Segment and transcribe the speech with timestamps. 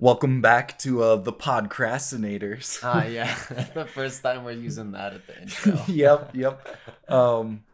[0.00, 2.80] Welcome back to uh, the Podcrastinators.
[2.82, 3.36] Ah, yeah.
[3.50, 5.78] That's the first time we're using that at the intro.
[5.88, 6.66] yep, yep.
[7.06, 7.64] Um,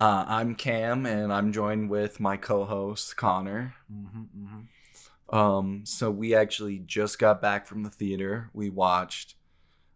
[0.00, 3.74] uh, I'm Cam, and I'm joined with my co-host Connor.
[3.90, 8.50] hmm hmm Um, so we actually just got back from the theater.
[8.54, 9.34] We watched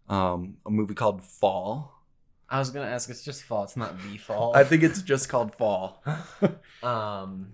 [0.08, 1.94] um, a movie called Fall.
[2.50, 3.08] I was gonna ask.
[3.08, 3.62] It's just fall.
[3.62, 4.52] It's not the fall.
[4.56, 6.02] I think it's just called Fall.
[6.82, 7.52] Um.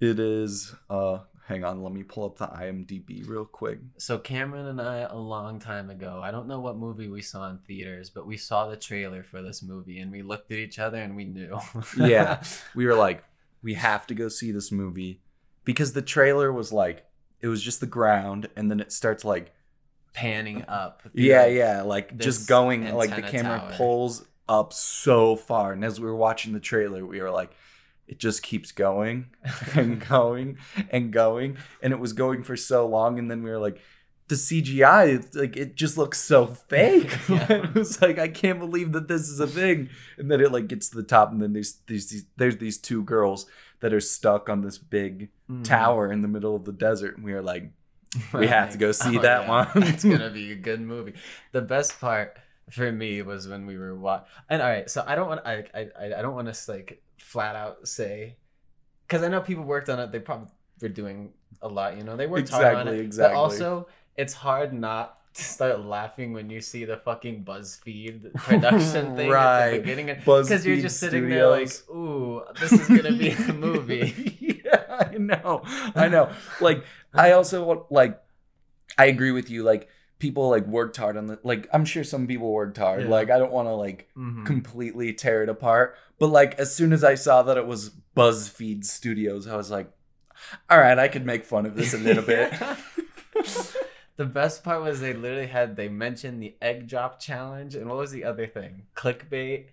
[0.00, 0.72] It is.
[0.88, 1.18] Uh,
[1.50, 3.80] hang on, let me pull up the IMDb real quick.
[3.98, 7.50] So Cameron and I, a long time ago, I don't know what movie we saw
[7.50, 10.78] in theaters, but we saw the trailer for this movie, and we looked at each
[10.78, 11.58] other and we knew.
[11.96, 12.40] Yeah.
[12.76, 13.24] we were like,
[13.62, 15.22] we have to go see this movie
[15.64, 17.04] because the trailer was like,
[17.40, 19.52] it was just the ground, and then it starts like,
[20.12, 21.02] Panning up.
[21.14, 23.72] yeah, yeah, like just going, like the camera tower.
[23.76, 27.50] pulls up so far, and as we were watching the trailer, we were like,
[28.10, 29.16] it just keeps going
[29.74, 30.58] and going
[30.90, 33.78] and going, and it was going for so long, and then we were like.
[34.30, 37.18] The CGI, like it just looks so fake.
[37.28, 37.46] Yeah.
[37.66, 39.88] it was like I can't believe that this is a thing.
[40.18, 42.78] And then it like gets to the top, and then there's these, these there's these
[42.78, 43.46] two girls
[43.80, 45.64] that are stuck on this big Mhm.
[45.64, 47.72] tower in the middle of the desert, and we are like,
[48.32, 49.48] we have to go see Oh, that yeah.
[49.48, 49.68] one.
[49.82, 51.14] it's gonna be a good movie.
[51.50, 52.38] The best part
[52.70, 54.28] for me was when we were watching.
[54.48, 57.02] And all right, so I don't want I I I I don't want to like
[57.20, 58.36] flat out say
[59.06, 60.12] because I know people worked on it.
[60.12, 60.48] They probably
[60.80, 61.96] were doing a lot.
[61.96, 63.00] You know, they worked hard on it.
[63.00, 63.34] exactly.
[63.34, 69.14] But also, it's hard not to start laughing when you see the fucking BuzzFeed production
[69.16, 69.70] thing at Right.
[69.74, 74.60] the beginning because you're just sitting there like, ooh, this is gonna be a movie.
[74.64, 75.62] yeah, I know.
[75.94, 76.32] I know.
[76.60, 76.84] Like,
[77.14, 78.20] I also like,
[78.98, 79.62] I agree with you.
[79.62, 79.88] Like,
[80.20, 81.38] people like worked hard on the.
[81.42, 83.02] Like, I'm sure some people worked hard.
[83.02, 83.08] Yeah.
[83.08, 84.46] Like, I don't want to like Mhm.
[84.46, 85.96] completely tear it apart.
[86.20, 89.90] But like, as soon as I saw that it was BuzzFeed Studios, I was like,
[90.68, 92.52] all right, I could make fun of this a little bit.
[94.16, 97.98] the best part was they literally had they mentioned the egg drop challenge and what
[97.98, 98.82] was the other thing?
[98.94, 99.66] Clickbait.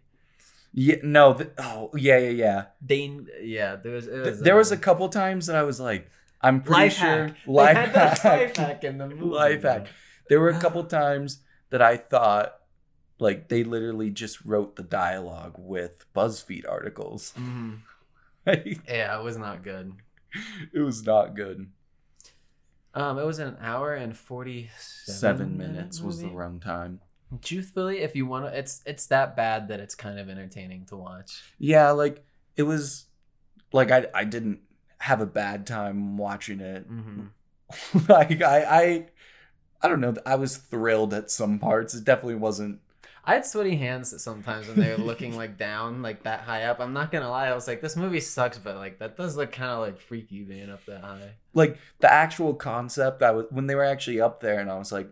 [0.74, 1.34] Yeah, no.
[1.34, 2.66] Th- oh, yeah, yeah, yeah.
[2.82, 6.10] They yeah, there was, was there was a um, couple times that I was like,
[6.42, 7.36] I'm pretty life sure hack.
[7.48, 8.40] life they had that hack.
[8.40, 9.24] life hack in the movie.
[9.26, 9.88] Life hack.
[10.30, 11.40] There were a couple times
[11.70, 12.56] that I thought
[13.20, 17.34] like they literally just wrote the dialogue with BuzzFeed articles.
[17.38, 17.80] Mhm.
[18.46, 19.94] it Yeah, it was not good.
[20.74, 21.72] It was not good.
[22.94, 27.00] Um, it was an hour and forty Seven minutes was the runtime.
[27.42, 30.96] Truthfully, if you want to, it's it's that bad that it's kind of entertaining to
[30.96, 31.44] watch.
[31.60, 32.24] Yeah, like
[32.56, 33.06] it was
[33.74, 34.62] like I I didn't
[35.00, 36.90] have a bad time watching it.
[36.90, 37.26] Mm-hmm.
[38.12, 39.06] like I I
[39.82, 40.16] I don't know.
[40.26, 41.94] I was thrilled at some parts.
[41.94, 42.80] It definitely wasn't
[43.28, 46.80] I had sweaty hands sometimes when they were looking like down, like that high up.
[46.80, 49.52] I'm not gonna lie, I was like, this movie sucks, but like that does look
[49.52, 51.32] kind of like freaky being up that high.
[51.54, 54.92] like the actual concept i was when they were actually up there and i was
[54.94, 55.10] like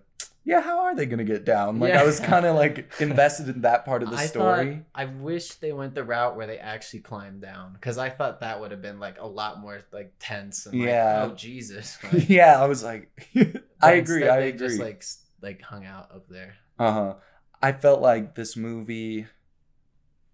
[0.48, 3.62] yeah how are they gonna get down like i was kind of like invested in
[3.62, 6.58] that part of the I story thought, I wish they went the route where they
[6.60, 10.14] actually climbed down because I thought that would have been like a lot more like
[10.20, 11.28] tense and like, Yeah.
[11.32, 11.98] oh Jesus.
[12.14, 13.10] Like, yeah i was like
[13.82, 15.04] i agree i they agree Just like
[15.42, 16.56] like hung out up there.
[16.80, 17.16] uh-huh
[17.62, 19.26] i felt like this movie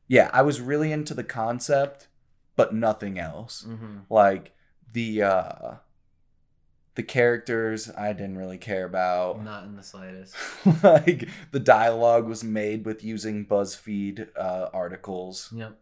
[0.07, 2.07] yeah i was really into the concept
[2.57, 3.97] but nothing else Mm-hmm.
[4.09, 4.53] like
[4.91, 5.73] the uh
[6.95, 10.35] the characters i didn't really care about Not in the slightest.
[10.83, 15.79] like the dialogue was made with using buzzfeed uh, articles Yep.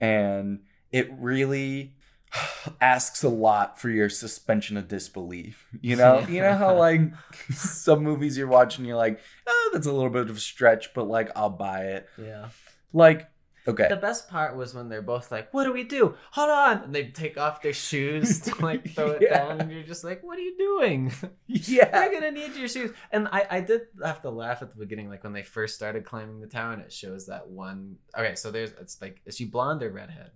[0.00, 0.60] and
[0.92, 1.94] it really
[2.80, 7.00] asks a lot for your suspension of disbelief you know you know how like
[7.50, 11.04] some movies you're watching you're like oh that's a little bit of a stretch but
[11.08, 12.48] like i'll buy it Yeah.
[12.92, 13.28] like
[13.68, 16.14] okay The best part was when they're both like, "What do we do?
[16.32, 19.38] Hold on!" And they take off their shoes to like throw it Yeah.
[19.38, 21.12] down, and you're just like, "What are you doing?
[21.46, 24.76] yeah You're gonna need your shoes." And I, I did have to laugh at the
[24.76, 27.96] beginning, like when they first started climbing the tower, and it shows that one.
[28.16, 30.30] Okay, so there's it's like, is she blonde or redhead?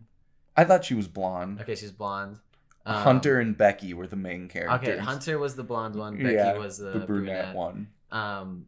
[0.54, 2.38] i thought she was blonde Okay, she's blonde.
[2.84, 6.16] Um, hunter and becky were the main characters Okay, Hunter was the blonde one.
[6.18, 7.54] Becky Yeah, was the, the brunette brunette.
[7.56, 8.66] one um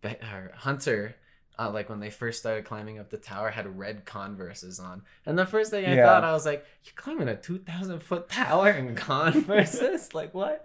[0.00, 0.16] Be-
[0.54, 1.14] hunter
[1.60, 5.38] uh, like when they first started climbing up the tower had red converses on and
[5.38, 6.06] the first thing i Yeah.
[6.06, 10.64] thought i was like you're climbing a 2000 foot tower in converses like what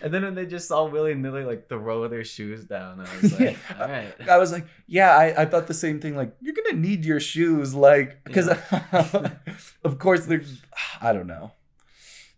[0.00, 3.58] and then when they just all willy-nilly like throw their shoes down i was like
[3.70, 3.80] Yeah.
[3.82, 6.14] all right I was like, yeah, I, I thought the same thing.
[6.16, 8.48] Like, you're gonna need your shoes, like, because
[9.84, 10.62] of course there's,
[11.00, 11.52] I don't know,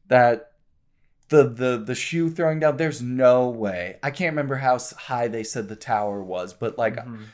[0.08, 0.52] that
[1.28, 2.76] the the the shoe throwing down.
[2.76, 3.96] There's no way.
[4.02, 7.24] I can't remember how high they said the tower was, but like, Mhm.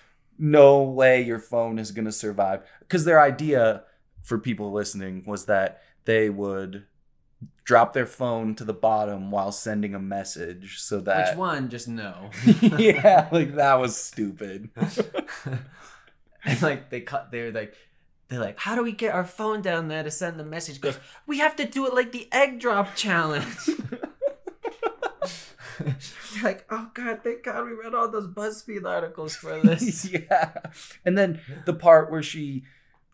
[0.44, 2.62] No way your phone is gonna survive.
[2.81, 3.85] Because their idea
[4.23, 6.85] for people listening was that they would
[7.64, 11.70] drop their phone to the bottom while sending a message so that Which one?
[11.70, 12.29] Just no.
[12.61, 14.69] yeah, like that was stupid.
[16.44, 17.31] and like they cut.
[17.31, 17.75] They're like.
[18.29, 20.81] They're like, how do we get our phone down there to send the message?
[20.81, 23.44] Goes, we have to do it like the egg drop challenge.
[26.44, 30.05] Like, oh god, thank God we read all those BuzzFeed articles for this.
[30.12, 30.52] yeah.
[31.05, 32.62] And then the part where she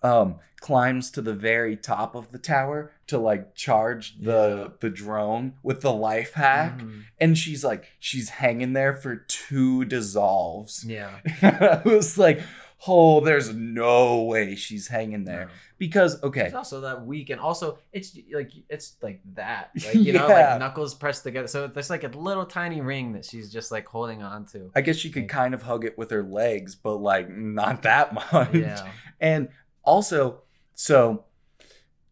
[0.03, 4.69] um climbs to the very top of the tower to like charge the Yeah.
[4.81, 7.03] the drone with the life hack Mhm.
[7.21, 10.85] and she's like she's hanging there for two dissolves.
[10.87, 11.21] Yeah.
[11.43, 12.41] I was like,
[12.89, 15.51] "Oh, there's no way she's hanging there." No.
[15.81, 20.13] Because okay, It's also that weak, and also it's like it's like that, like you
[20.13, 21.49] know, like knuckles pressed together.
[21.49, 24.71] So there's like a little tiny ring that she's just like holding on to.
[24.77, 27.81] I guess she could Like- kind of hug it with her legs, but like not
[27.85, 28.55] that much.
[28.55, 28.87] Yeah.
[29.21, 29.49] And
[29.83, 30.43] also,
[30.75, 31.25] so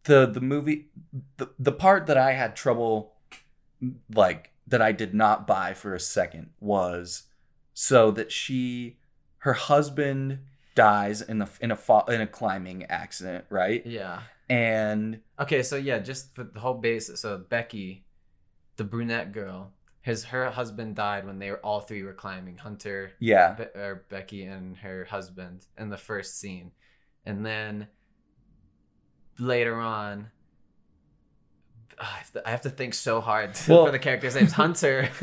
[0.05, 0.89] the the movie
[1.37, 3.13] the the part that I had trouble
[4.15, 7.25] like that I did not buy for a second was
[7.75, 8.97] so that she
[9.41, 10.39] her husband
[10.79, 13.85] dies in a in a fa- in a climbing accident, right?
[13.85, 14.21] Yeah.
[14.49, 17.21] And Okay, so yeah, just for the whole basis.
[17.21, 18.05] So Becky,
[18.77, 22.57] the brunette girl, his her husband died when they were all three were climbing.
[22.59, 26.71] Hunter, yeah, Be- or Becky, and her husband in the first scene,
[27.27, 27.89] and then
[29.39, 30.31] later on.
[32.01, 34.53] I have, to, I have to think so hard Well- for the character's names.
[34.63, 35.11] Hunter,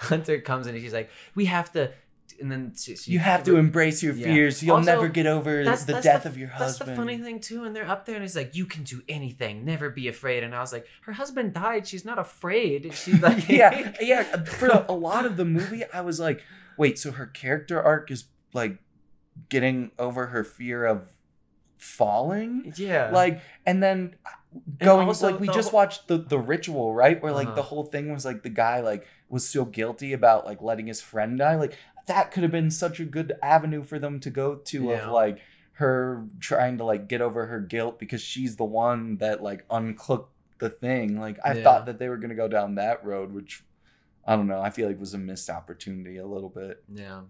[0.00, 1.92] Hunter comes in and she's like, "We have to,"
[2.40, 4.26] and then she, she- you have to embrace your Yeah.
[4.26, 4.62] fears.
[4.62, 6.88] You'll Also, never get over that's- the that's death the- of your husband.
[6.88, 9.02] That's the funny thing too, and they're up there, and he's like, "You can do
[9.08, 11.86] anything, never be afraid." And I was like, "Her husband died.
[11.86, 12.92] She's not afraid.
[12.94, 14.22] She's like, yeah, yeah.
[14.44, 16.42] For a, a lot of the movie, I was like,
[16.76, 18.78] wait, so her character arc is like
[19.48, 21.08] getting over her fear of
[21.78, 24.14] falling, yeah." like, and then
[24.78, 27.20] going also like we the just whole- watched the the ritual, right?
[27.22, 27.56] Where like Uh-huh.
[27.56, 31.00] the whole thing was like the guy like was so guilty about like letting his
[31.00, 34.56] friend die, like that could have been such a good avenue for them to go
[34.56, 35.06] to Yeah.
[35.06, 35.38] of like
[35.78, 40.28] her trying to like get over her guilt because she's the one that like uncloaked
[40.58, 41.18] the thing.
[41.18, 41.62] Like I Yeah.
[41.64, 43.64] thought that they were gonna go down that road, which
[44.26, 44.60] I don't know.
[44.60, 46.84] I feel like was a missed opportunity a little bit.
[46.88, 47.22] yeah.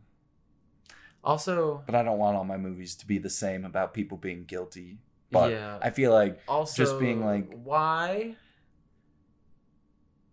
[1.23, 4.44] Also, But I don't want all my movies to be the same about people being
[4.44, 4.99] guilty.
[5.31, 5.79] But yeah.
[5.81, 8.37] I feel like also just being like- why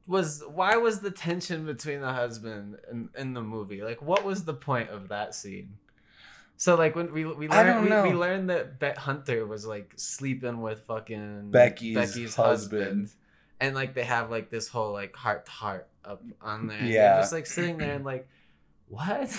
[0.07, 4.43] was why was the tension between the husband in, in the movie like what was
[4.45, 5.77] the point of that scene
[6.57, 10.61] so like when we we learned we, we learned that Bet Hunter was like sleeping
[10.61, 13.11] with fucking Becky's husband.
[13.59, 17.19] and like they have like this whole like heart to heart up on there Yeah.
[17.19, 18.27] just like sitting there and like
[18.87, 19.29] what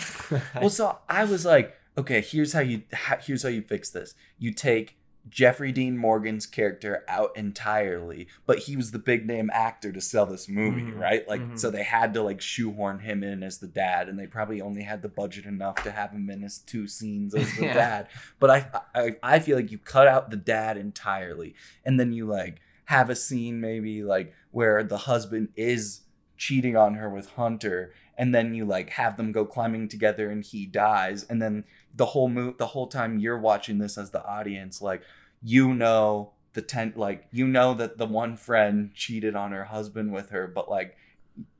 [0.54, 4.14] well, so I was like, okay, here's how you ha- here's how you fix this.
[4.38, 4.96] You take
[5.28, 10.26] Jeffrey Dean Morgan's character out entirely, but he was the big name actor to sell
[10.26, 11.28] this movie, Mhm, right?
[11.28, 11.58] Like, mhm.
[11.58, 14.82] so they had to like shoehorn him in as the dad, and they probably only
[14.82, 17.74] had the budget enough to have him in his two scenes as the Yeah.
[17.74, 18.08] dad.
[18.40, 21.54] But I, I I feel like you cut out the dad entirely,
[21.84, 26.00] and then you like have a scene maybe like where the husband is
[26.44, 30.44] cheating on her with Hunter, and then you like have them go climbing together, and
[30.44, 34.24] he dies, and then the whole mo- the whole time you're watching this as the
[34.24, 35.02] audience, like
[35.42, 40.12] you know the tent, like you know that the one friend cheated on her husband
[40.12, 40.96] with her, but like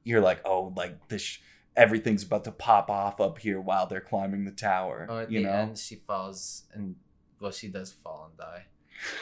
[0.04, 1.22] you're like, oh, like this.
[1.22, 1.38] Sh-
[1.74, 5.06] Everything's about to pop off up here while they're climbing the tower.
[5.08, 6.96] Oh, at you the know, end, she falls and
[7.40, 8.64] well, she does fall and die.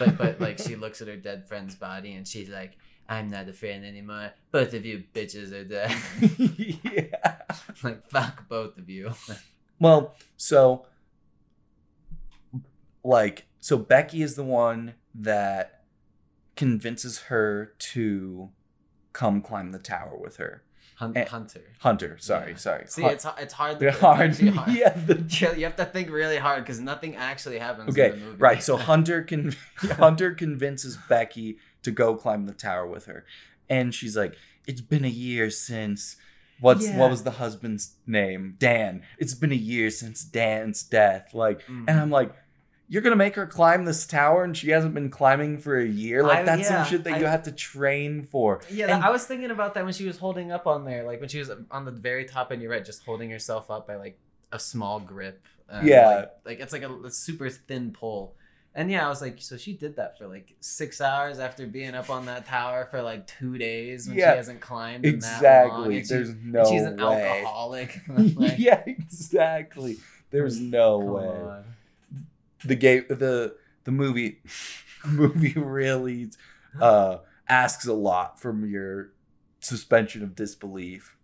[0.00, 2.72] But but like she looks at her dead friend's body and she's like,
[3.10, 4.30] "I'm not a friend anymore.
[4.52, 5.94] Both of you bitches are dead.
[7.18, 7.36] yeah.
[7.82, 9.12] like fuck both of you."
[9.82, 10.84] Well, so
[13.04, 15.84] like so Becky is the one that
[16.56, 18.50] convinces her to
[19.12, 20.62] come climb the tower with her.
[20.96, 21.62] Hun- Eh, Hunter.
[21.78, 22.56] Hunter, sorry, Yeah.
[22.58, 22.84] sorry.
[22.88, 23.78] See, Hun- it's it's hard.
[23.78, 24.38] they're it's hard.
[24.54, 24.72] hard.
[24.72, 27.88] yeah, the you have to think really hard because nothing actually happens.
[27.90, 28.36] Okay, in the movie.
[28.38, 28.62] right.
[28.62, 33.24] So Hunter can Hunter convinces Becky to go climb the tower with her,
[33.68, 34.34] and she's like,
[34.66, 36.16] "It's been a year since
[36.60, 36.98] what's Yeah.
[36.98, 38.56] what was the husband's name?
[38.58, 39.02] Dan.
[39.18, 41.32] It's been a year since Dan's death.
[41.34, 41.84] Like, Mm.
[41.88, 42.32] and I'm like."
[42.92, 46.24] You're gonna make her climb this tower, and she hasn't been climbing for a year.
[46.24, 48.62] Like I- that's yeah, some shit that you have to train for.
[48.68, 51.20] Yeah, And- I was thinking about that when she was holding up on there, like
[51.20, 53.94] when she was on the very top, and you're right, just holding herself up by
[53.94, 54.18] like
[54.50, 55.40] a small grip.
[55.68, 56.08] and, Yeah.
[56.08, 58.34] like, like it's like a, a super thin pole.
[58.74, 61.94] And yeah, I was like, so she did that for like six hours after being
[61.94, 65.42] up on that tower for like two days when Yeah, she hasn't climbed in that
[65.68, 65.92] long.
[65.92, 65.96] Exactly.
[65.98, 67.02] And she- There's no she's an way.
[67.42, 68.00] alcoholic.
[68.36, 69.96] Like, yeah, exactly.
[70.30, 71.26] There's no way.
[71.26, 71.64] on.
[72.64, 74.38] the game the the movie
[75.04, 76.30] movie really
[76.80, 79.10] uh asks a lot from your
[79.58, 81.16] suspension of disbelief.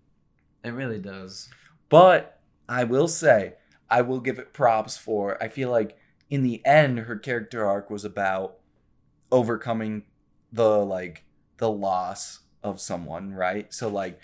[0.65, 1.49] It really does.
[1.89, 3.55] But I will say,
[3.89, 5.41] I will give it props for.
[5.41, 5.97] I feel like
[6.31, 8.57] in the end, her character arc was about
[9.31, 10.05] overcoming
[10.53, 11.25] the like
[11.59, 13.73] the loss of someone, right?
[13.73, 14.21] So like,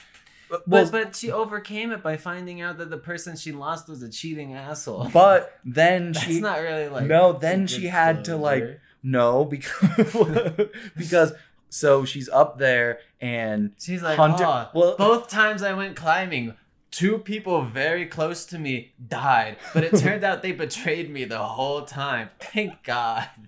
[0.50, 4.02] But, well, but she overcame it by finding out that the person she lost was
[4.02, 5.08] a cheating asshole.
[5.12, 10.60] but then that's she not really like No, then she had to, like, no because
[10.96, 11.32] because
[11.68, 14.44] so she's up there and she's like Hunter.
[14.44, 16.54] "Oh, well, both times I went climbing,
[16.92, 21.38] two people very close to me died, but it turned out they betrayed me the
[21.38, 22.30] whole time.
[22.38, 23.28] Thank God.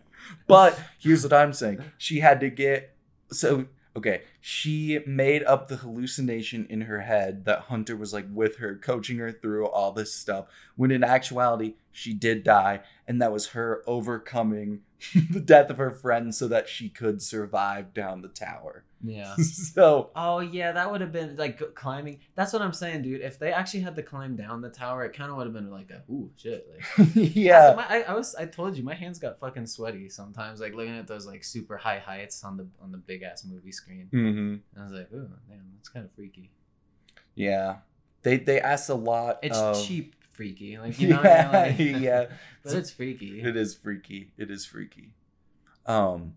[0.47, 1.85] But here's what I'm saying.
[1.99, 2.97] She had to get
[3.31, 8.57] so okay, she made up the hallucination in her head that Hunter was like with
[8.57, 10.47] her, coaching her through all this stuff,
[10.77, 14.81] when in actuality, she did die, and that was her overcoming
[15.31, 18.85] the death of her friend so that she could survive down the tower.
[19.05, 19.37] Yeah.
[19.37, 22.21] so Oh yeah, that would have been like climbing.
[22.35, 23.21] That's what I'm saying, dude.
[23.21, 25.71] If they actually had to climb down the tower, it kind of would have been
[25.71, 26.67] like a ooh shit.
[26.99, 27.77] Like yeah.
[27.79, 30.97] I, I, I was I told you my hands got fucking sweaty sometimes, like looking
[30.97, 34.09] at those like super high heights on the on the big ass movie screen.
[34.13, 34.81] Mm-hmm.
[34.81, 36.51] I was like, ooh, damn, that's kind of freaky.
[37.35, 37.77] Yeah.
[38.23, 41.17] They they asked a lot It's of cheap freaky, like you know.
[41.17, 41.93] what I yeah, mean?
[41.95, 42.27] Like, yeah.
[42.63, 43.41] but it's freaky.
[43.41, 44.31] It is freaky.
[44.39, 45.15] It is freaky.
[45.87, 46.35] Um,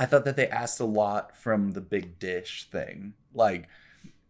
[0.00, 3.12] I thought that they asked a lot from the big dish thing.
[3.34, 3.68] Like,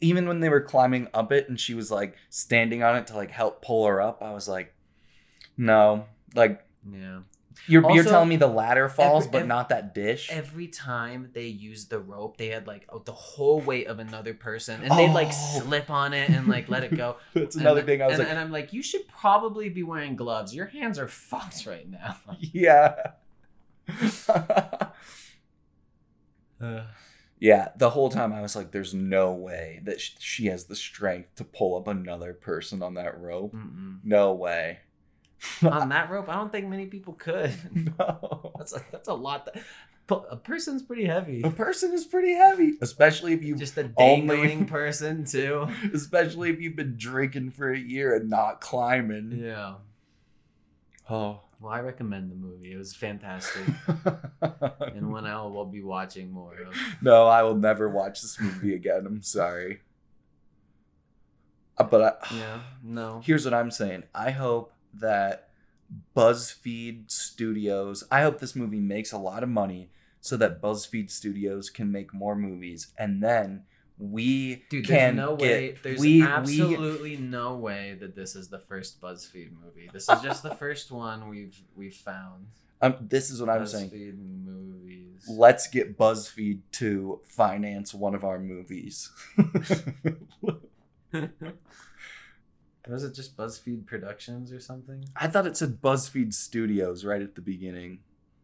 [0.01, 3.15] even when they were climbing up it and she was like standing on it to
[3.17, 4.75] like help pull her up, I was like,
[5.57, 6.07] no.
[6.35, 7.21] Like, Yeah.
[7.69, 10.29] you're, you're telling me the ladder falls, every- but not that dish?
[10.31, 14.35] Every time they used the rope, they had like oh, the whole weight of another
[14.35, 15.61] person, and they'd like Oh.
[15.61, 17.17] slip on it and like let it go.
[17.35, 19.83] That's another and, thing I was and, like, and I'm like, you should probably be
[19.85, 20.53] wearing gloves.
[20.55, 22.17] Your hands are fucked right now.
[22.41, 23.13] yeah.
[27.41, 31.35] Yeah, the whole time I was like, there's no way that she has the strength
[31.37, 33.55] to pull up another person on that rope.
[33.55, 33.99] Mm-mm.
[34.05, 34.81] No way.
[35.63, 37.53] on that rope, I don't think many people could.
[37.99, 38.53] no.
[38.59, 39.47] That's a, that's a lot.
[39.47, 39.63] That,
[40.31, 41.41] a person's pretty heavy.
[41.43, 45.67] A person is pretty heavy, especially if you Just a only- dangling person too.
[45.95, 49.33] especially if you've been drinking for a year and not climbing.
[49.43, 49.75] Yeah.
[51.09, 51.41] Oh.
[51.61, 52.73] Well, I recommend the movie.
[52.73, 53.65] It was fantastic,
[54.95, 56.75] and one I will be watching more of.
[57.03, 59.05] no, I will never watch this movie again.
[59.07, 59.81] I'm sorry.
[61.77, 62.61] Uh, But I, Yeah.
[62.83, 63.21] No.
[63.25, 64.05] here's what I'm saying.
[64.15, 65.51] I hope that
[66.17, 69.91] BuzzFeed Studios, I hope this movie makes a lot of money
[70.21, 73.65] so that BuzzFeed Studios can make more movies and then
[74.01, 75.77] we Dude, can no get way.
[75.83, 79.91] There's we we absolutely no way that this is the first BuzzFeed movie.
[79.93, 82.47] This is just the first one we've we've found.
[82.81, 83.91] um, this is what I'm saying.
[83.91, 85.27] BuzzFeed movies.
[85.29, 89.11] Let's get BuzzFeed to finance one of our movies.
[92.89, 95.05] Was it just BuzzFeed Productions or something?
[95.15, 98.01] I thought it said BuzzFeed Studios right at the beginning.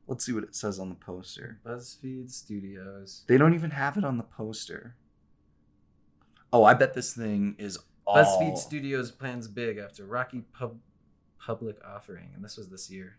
[0.06, 1.58] Let's see what it says on the poster.
[1.66, 3.24] BuzzFeed Studios.
[3.26, 4.94] They don't even have it on the poster.
[6.52, 8.16] Oh, I bet this thing is all...
[8.16, 10.78] BuzzFeed Studios plans big after Rocky pub
[11.38, 13.18] public offering, and this was this year.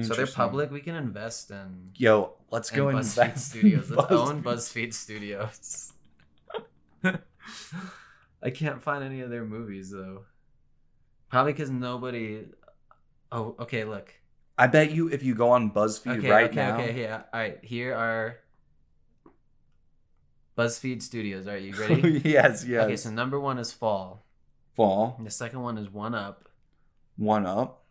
[0.00, 0.70] So they're public.
[0.70, 3.90] We can invest in, Yo, let's in go and BuzzFeed invest Studios.
[3.90, 4.88] in Let's own BuzzFeed.
[4.88, 5.92] BuzzFeed Studios.
[8.42, 10.24] I can't find any of their movies though.
[11.28, 12.46] Probably because nobody.
[13.30, 13.84] Oh, okay.
[13.84, 14.14] Look.
[14.56, 16.30] I bet you if you go on BuzzFeed Okay.
[16.30, 16.56] right okay.
[16.56, 16.74] now.
[16.78, 17.02] Okay.
[17.02, 17.22] Yeah.
[17.32, 17.58] All right.
[17.62, 18.36] Here are
[20.56, 21.46] BuzzFeed Studios.
[21.46, 21.62] All right.
[21.62, 22.20] You ready?
[22.24, 22.84] yes, yes.
[22.84, 22.96] Okay.
[22.96, 24.24] So number one is Fall.
[24.74, 26.48] Fall, And the second one is One Up.
[27.16, 27.84] one up.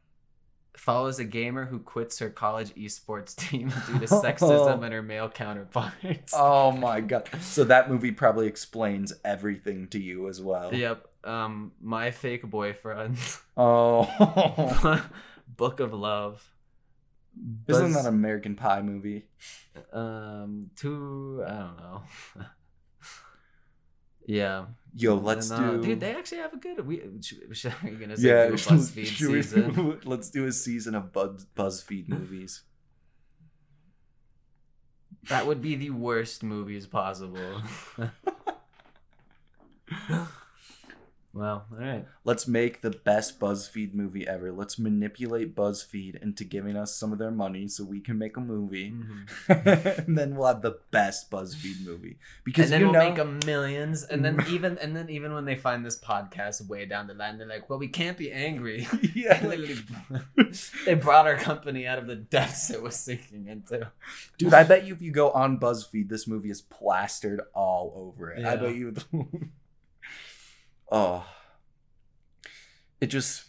[0.75, 5.30] follows a gamer who quits her college esports team due to sexism and her male
[5.30, 6.34] counterparts.
[6.36, 7.30] Oh my god.
[7.41, 10.74] So that movie probably explains everything to you as well.
[10.74, 11.08] Yep.
[11.24, 13.18] Um, my fake boyfriend.
[13.56, 15.06] Oh.
[15.56, 16.50] Book of Love.
[17.67, 19.25] Isn't that an American Pie movie?
[19.93, 21.43] Um, two.
[21.47, 22.03] I don't know.
[24.25, 24.65] yeah.
[24.95, 25.81] Yo, let's And, uh, do.
[25.81, 26.85] Dude, they actually have a good.
[26.85, 30.00] We should, should, are you gonna say yeah, do a BuzzFeed should we- season?
[30.05, 32.63] let's do a season of Buzz, BuzzFeed movies.
[35.29, 37.61] That would be the worst movies possible.
[41.33, 42.05] Well, all right.
[42.25, 44.51] Let's make the best BuzzFeed movie ever.
[44.51, 48.41] Let's manipulate BuzzFeed into giving us some of their money so we can make a
[48.41, 48.91] movie.
[48.91, 50.05] Mhm.
[50.07, 52.17] and then we'll have the best BuzzFeed movie.
[52.43, 55.45] Because and then we'll know make them millions, and then even and then even when
[55.45, 58.85] they find this podcast way down the line, they're like, "Well, we can't be angry."
[59.15, 59.81] yeah, They literally-
[60.85, 63.89] they brought our company out of the depths it was sinking into.
[64.38, 68.31] Dude, I bet you if you go on BuzzFeed, this movie is plastered all over
[68.31, 68.45] it.
[68.45, 68.93] I bet you.
[70.91, 71.25] Oh,
[73.00, 73.45] it just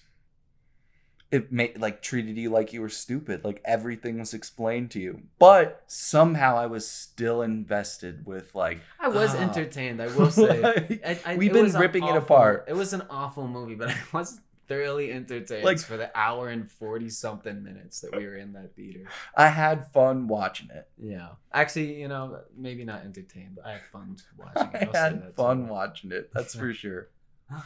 [1.32, 3.42] it made like treated you like you were stupid.
[3.42, 8.80] Like everything was explained to you, but somehow I was still invested with like.
[9.00, 9.38] I was ah.
[9.38, 10.00] entertained.
[10.00, 10.60] I will say.
[10.60, 12.66] like, I, I, We've been ripping it apart.
[12.68, 16.70] It was an awful movie, but I was thoroughly entertained Like- for the hour and
[16.70, 19.06] forty something minutes that we were in that theater.
[19.34, 20.86] I had fun watching it.
[20.98, 24.76] Yeah, actually, you know, maybe not entertained, but I had fun watching it.
[24.88, 26.30] I'll say had fun watching it.
[26.34, 27.08] That's for sure.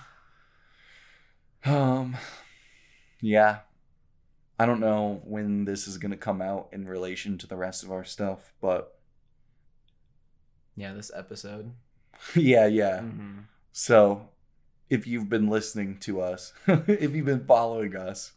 [1.65, 2.17] Um,
[3.21, 3.61] yeah.
[4.59, 7.91] I don't know when this is gonna come out in relation to the rest of
[7.91, 8.99] our stuff, but
[10.77, 11.73] Yeah, this episode.
[12.37, 13.01] yeah, yeah.
[13.01, 13.45] Mhm.
[13.73, 14.29] So,
[14.89, 18.33] if you've been listening to us, if you've been following us,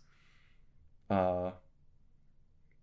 [1.10, 1.51] uh,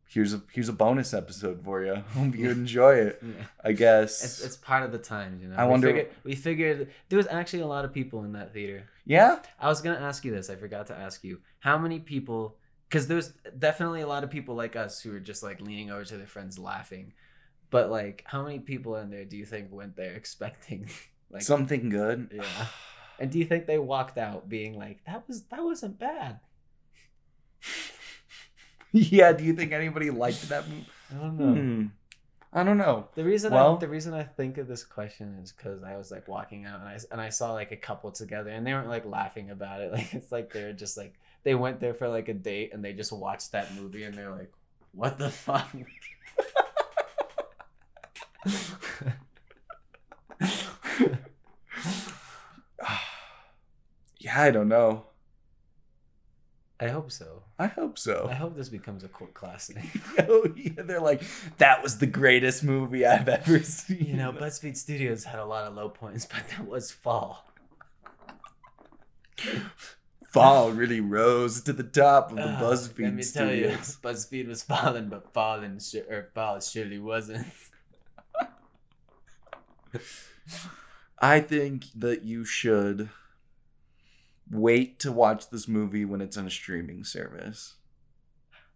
[0.09, 1.95] here's a here's a bonus episode for you.
[2.15, 3.23] Hope you enjoy it.
[3.23, 3.45] Yeah.
[3.65, 4.25] I guess.
[4.25, 5.57] It's, it's part of the times, you know.
[5.57, 8.53] I we wonder- Figured, we figured there was actually a lot of people in that
[8.53, 8.89] theater.
[9.05, 9.41] yeah.
[9.61, 10.51] I was gonna ask you this.
[10.51, 11.41] I forgot to ask you.
[11.61, 12.57] How many people?
[12.89, 16.05] Because there's definitely a lot of people like us who are just like leaning over
[16.05, 17.13] to their friends laughing.
[17.71, 20.89] But like, how many people in there do you think went there expecting
[21.31, 22.31] like Something good.
[22.33, 22.45] Yeah.
[23.19, 26.39] And do you think they walked out being like, "That was that wasn't bad"?
[28.97, 29.33] Yeah.
[29.33, 30.87] Do you think anybody liked that movie?
[31.11, 31.53] I don't know.
[31.55, 31.87] Hmm.
[32.53, 33.09] I don't know.
[33.15, 36.11] The reason Well- I, the reason I think of this question is because I was
[36.11, 38.89] like walking out and I and I saw like a couple together and they weren't
[38.89, 39.93] like laughing about it.
[39.97, 42.93] Like it's like they're just like they went there for like a date and they
[42.95, 44.53] just watched that movie and they're like,
[44.93, 45.69] "What the fuck."
[54.19, 55.07] yeah, I don't know.
[56.79, 57.43] I hope so.
[57.59, 58.27] I hope so.
[58.31, 59.79] I hope this becomes a cult classic.
[60.19, 61.23] oh yeah, they're like
[61.59, 64.05] that was the greatest movie I've ever seen.
[64.05, 67.47] You know, BuzzFeed Studios had a lot of low points, but that was Fall.
[70.29, 73.69] Fall really rose to the top of the Ah, BuzzFeed Let me tell you.
[74.03, 77.47] BuzzFeed was falling, but falling sh- or fall surely wasn't.
[81.19, 83.09] I think that you should
[84.51, 87.75] wait to watch this movie when it's on a streaming service.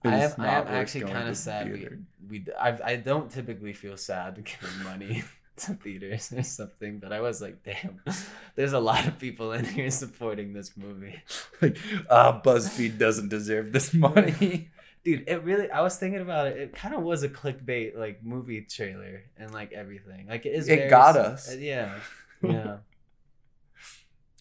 [0.04, 1.70] I am, I am actually kind of sad.
[1.70, 1.98] We, theater.
[2.28, 5.24] we I, I don't typically feel sad giving money
[5.58, 8.00] to theaters or something, but I was like, damn,
[8.54, 11.22] there's a lot of people in here supporting this movie.
[11.62, 11.76] like,
[12.08, 14.70] ah, BuzzFeed doesn't deserve this money.
[15.04, 16.58] Dude, it really, I was thinking about it.
[16.58, 20.26] It kind of was a clickbait, like, movie trailer and, like, everything.
[20.28, 21.50] Like, it is It got us.
[21.50, 21.94] uh, Yeah.
[22.42, 22.76] Yeah.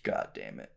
[0.03, 0.71] God damn it.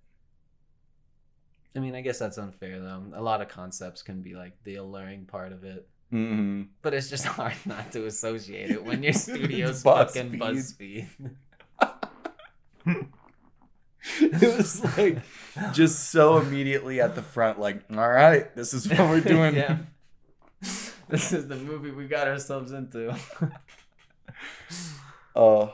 [1.74, 3.02] I mean, I guess that's unfair, though.
[3.14, 5.88] A lot of concepts can be, like, the alluring part of it.
[6.10, 11.06] hmm But it's just hard not to associate it when your studio's fucking BuzzFeed.
[14.20, 15.18] It was like
[15.72, 19.54] just so immediately at the front, like, all right, this is what we're doing.
[19.54, 19.78] yeah.
[21.08, 23.14] This is the movie we got ourselves into.
[25.36, 25.72] Oh,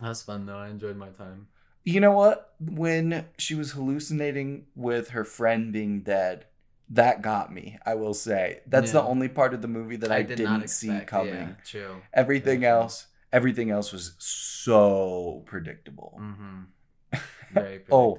[0.00, 0.56] That was fun though.
[0.56, 1.48] I enjoyed my time.
[1.84, 2.54] You know what?
[2.60, 6.46] When she was hallucinating with her friend being dead,
[6.90, 7.78] that got me.
[7.86, 11.00] I will say that's the only part of the movie that I, did didn't see
[11.06, 11.34] coming.
[11.34, 11.96] Yeah, true.
[12.12, 12.80] Everything Very true.
[12.80, 16.18] else, everything else was so predictable.
[16.20, 17.18] Mm-hmm.
[17.54, 18.18] Very Oh.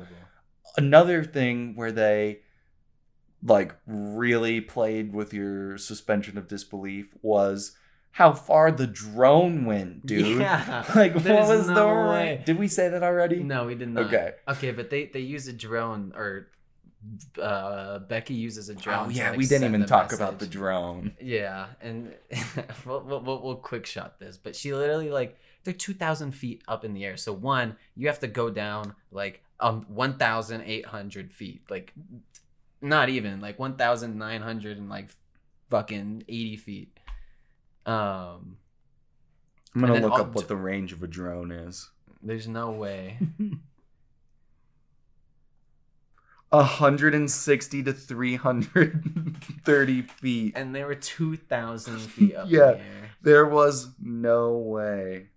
[0.77, 2.39] another thing where they
[3.43, 7.75] like really played with your suspension of disbelief was
[8.11, 10.39] how far the drone went, dude.
[10.39, 10.83] Yeah.
[10.95, 12.43] Like what was no the way.
[12.45, 13.41] Did we say that already?
[13.43, 14.05] No, we did not.
[14.05, 14.33] Okay.
[14.47, 16.47] Okay, but they they use a drone or
[17.41, 19.07] uh Becky uses a drone.
[19.07, 21.13] Oh yeah, we didn't even talk about the drone.
[21.19, 22.13] Yeah, and
[22.85, 26.63] we'll, we'll, we'll, we'll quick shot this, but she literally like they're two thousand feet
[26.67, 27.17] up in the air.
[27.17, 31.93] So one, you have to go down like um one thousand eight hundred feet, like
[32.81, 35.09] not even like one thousand nine hundred and like
[35.69, 36.99] fucking eighty feet.
[37.85, 38.57] Um,
[39.75, 41.89] I'm gonna look up what the range of a drone is.
[42.21, 43.17] there's no way.
[46.49, 50.53] 160 to 330 feet.
[50.55, 52.71] And there were two thousand feet up Yeah.
[52.73, 53.09] in the air.
[53.21, 55.27] There was no way.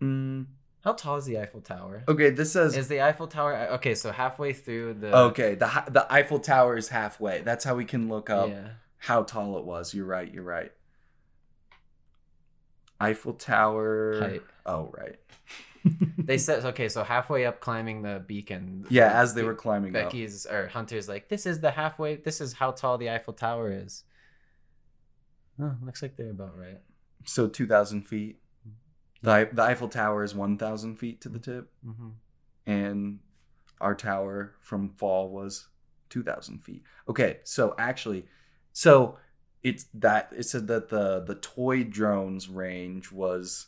[0.00, 0.46] Mm,
[0.84, 2.04] How tall is the Eiffel Tower?
[2.06, 3.94] Okay, this says Is the Eiffel Tower okay?
[3.96, 5.56] So halfway through the okay.
[5.56, 7.40] The the Eiffel Tower is halfway.
[7.40, 8.68] That's how we can look up yeah.
[8.98, 9.92] how tall it was.
[9.92, 10.32] You're right.
[10.32, 10.70] You're right.
[13.02, 14.18] Eiffel Tower.
[14.20, 14.42] Height.
[14.66, 15.16] Oh right.
[16.16, 18.86] They said okay, so halfway up climbing the beacon.
[18.88, 20.04] yeah, as they were climbing up.
[20.04, 22.14] Becky's or Hunter's like, this is the halfway.
[22.16, 24.04] This is how tall the Eiffel Tower is.
[25.60, 26.80] Oh, looks like they're about right.
[27.24, 28.38] So two thousand feet.
[29.22, 32.08] The the Eiffel Tower is one thousand feet to the tip, Mm-hmm.
[32.70, 33.18] and
[33.80, 35.66] our tower from fall was
[36.08, 36.84] two thousand feet.
[37.08, 38.26] Okay, so actually,
[38.72, 39.18] so
[39.62, 43.66] it's that it said that the the toy drones range was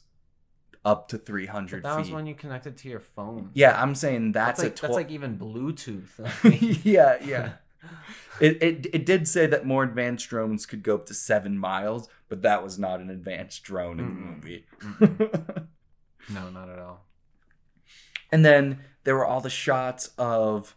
[0.85, 3.51] up to 300 But hundred that was when you connected to your phone.
[3.55, 6.11] yeah, I'm saying that's, that's like a that's like even Bluetooth.
[6.85, 7.53] yeah, yeah.
[8.41, 12.09] It, it it did say that more advanced drones could go up to seven miles,
[12.29, 15.15] but that was not an advanced drone in the Mm-mm.
[15.15, 15.45] movie.
[16.29, 17.05] no, not at all.
[18.33, 20.75] and then there were all the shots of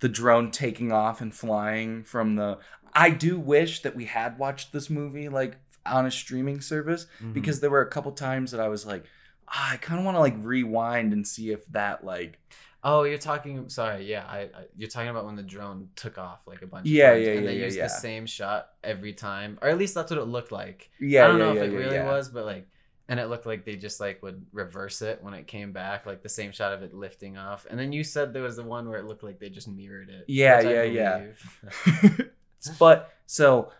[0.00, 2.58] the drone taking off and flying from the.
[2.94, 7.32] I do wish that we had watched this movie like on a streaming service Mhm.
[7.34, 9.04] because there were a couple times that I was like,
[9.48, 12.38] ah, I kind of want to like rewind and see if that like
[12.84, 13.68] Oh, you're talking.
[13.68, 16.86] Sorry, yeah, I, I you're talking about when the drone took off like a bunch.
[16.88, 17.82] Yeah, of times, yeah, and yeah, they yeah, used yeah.
[17.84, 20.90] the same shot every time, or at least that's what it looked like.
[20.98, 22.66] yeah I don't yeah, know if it really was, but like,
[23.08, 26.22] and it looked like they just like would reverse it when it came back, like
[26.24, 27.66] the same shot of it lifting off.
[27.70, 30.10] And then you said there was the one where it looked like they just mirrored
[30.10, 30.24] it.
[30.26, 31.20] Yeah, yeah, yeah.
[32.78, 33.70] but so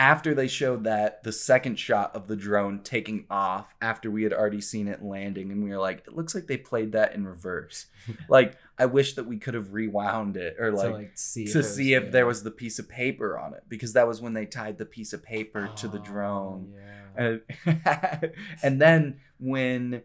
[0.00, 4.32] after they showed that the second shot of the drone taking off after we had
[4.32, 7.26] already seen it landing and we were like it looks like they played that in
[7.26, 7.86] reverse
[8.28, 11.58] like i wish that we could have rewound it or to like like see to
[11.58, 12.28] was see if there real.
[12.28, 15.12] was the piece of paper on it because that was when they tied the piece
[15.12, 16.74] of paper to the Oh, drone
[17.16, 17.38] Yeah.
[17.66, 20.02] and, and then when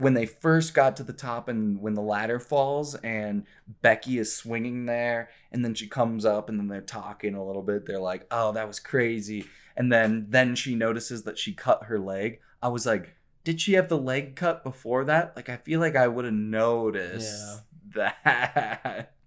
[0.00, 3.44] when they first got to the top and when the ladder falls and
[3.82, 7.62] Becky is swinging there and then she comes up and then they're talking a little
[7.62, 9.46] bit they're like oh that was crazy.
[9.76, 12.40] And then then she notices that she cut her leg.
[12.62, 15.34] I was like did she have the leg cut before that?
[15.36, 17.62] Like I feel like I would have noticed
[17.94, 19.12] that.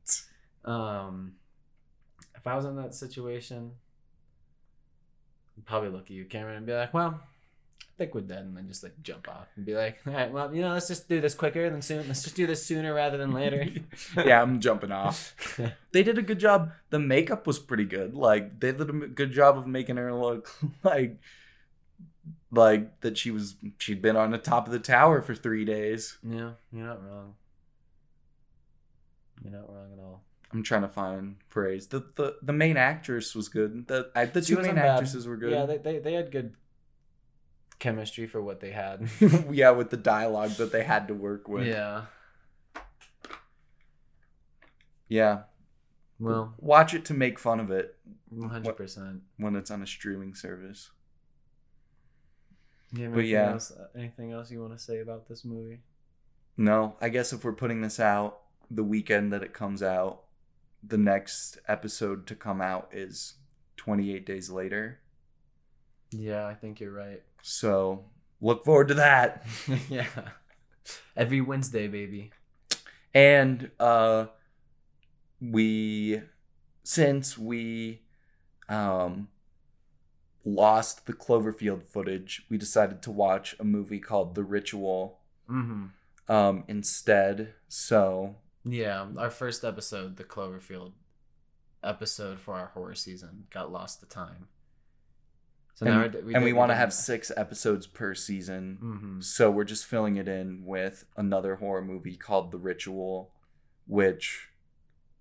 [0.66, 1.34] Um,
[2.36, 3.72] if I was in that situation,
[5.58, 7.20] I'd probably look at you, Cameron, and be like, "Well,
[8.04, 10.54] I think we're and then just like jump off and be like, "All right, well,
[10.54, 12.06] you know, let's just do this quicker than soon.
[12.08, 13.66] Let's just do this sooner rather than later."
[14.18, 15.36] yeah I'm jumping off
[15.94, 16.72] they did a good job.
[16.90, 18.14] The makeup was pretty good.
[18.14, 21.18] Like they did a good job of making her look like
[22.52, 26.18] like that she was she'd been on the top of the tower for three days.
[26.24, 27.36] yeah, you're not wrong.
[29.44, 30.24] You're not wrong at all.
[30.52, 31.88] I'm trying to find praise.
[31.88, 33.88] The the, the main actress was good.
[33.88, 34.86] The I, the She two main bad.
[34.88, 35.52] actresses were good.
[35.52, 36.56] Yeah, they, they they had good
[37.84, 39.10] chemistry for what they had.
[39.52, 41.68] yeah, with the dialogue that they had to work with.
[41.68, 42.04] yeah.
[45.10, 45.42] Yeah.
[46.18, 47.98] Well, Watch it to make fun of it
[48.30, 49.24] one hundred percent.
[49.38, 50.92] when it's on a streaming service.
[52.94, 53.52] Yeah, But yeah.
[53.52, 55.82] Else, uh, anything else you want to say about this movie?
[56.56, 58.40] No, I guess if we're putting this out
[58.72, 60.22] the weekend that it comes out,
[60.82, 63.36] the next episode to come out is
[63.78, 65.00] 28 days later.
[66.14, 67.22] Yeah, I think you're right.
[67.42, 68.06] So
[68.42, 69.46] look forward to that.
[69.90, 70.06] yeah.
[71.16, 72.32] Every Wednesday, baby.
[73.14, 74.28] And uh
[75.42, 76.22] we
[76.84, 78.02] since we
[78.70, 79.28] um
[80.46, 86.32] lost the Cloverfield footage, we decided to watch a movie called The Ritual Mm-hmm.
[86.32, 87.54] um instead.
[87.68, 90.94] So Yeah, our first episode, the Cloverfield
[91.84, 94.48] episode for our horror season, got lost to time.
[95.76, 98.78] So and, we're- and we want to have six episodes per season.
[98.82, 99.24] Mhm.
[99.24, 103.32] So we're just filling it in with another horror movie called The Ritual,
[103.88, 104.50] which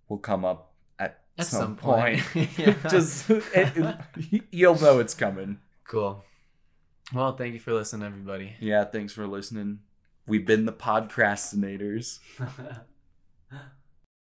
[0.08, 2.20] will come up at, At some, some point.
[2.34, 2.50] point.
[2.90, 3.44] Just it,
[3.76, 5.58] it- you'll know it's coming.
[5.88, 6.22] Cool.
[7.14, 8.54] Well, thank you for listening, everybody.
[8.60, 9.80] Yeah, thanks for listening.
[10.26, 12.18] We've been the podcrastinators.